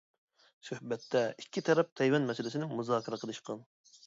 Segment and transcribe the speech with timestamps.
[0.69, 3.63] سۆھبەتتە ئىككى تەرەپ تەيۋەن مەسىلىسىنى مۇزاكىرە قىلىشقان.